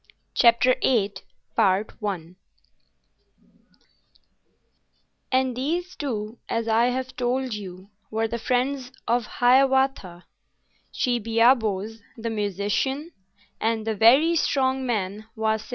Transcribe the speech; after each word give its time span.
CHAPTER 0.33 0.77
VIII 0.81 1.13
And 5.31 5.55
these 5.55 5.95
two, 5.95 6.39
as 6.49 6.67
I 6.67 6.85
have 6.87 7.15
told 7.15 7.53
you, 7.53 7.91
Were 8.09 8.27
the 8.27 8.39
friends 8.39 8.91
of 9.07 9.27
Hiawatha, 9.27 10.25
Chibiabos, 10.91 11.99
the 12.17 12.31
musician, 12.31 13.11
And 13.59 13.85
the 13.85 13.93
very 13.95 14.35
strong 14.35 14.87
man, 14.87 15.27
Kwasind. 15.37 15.69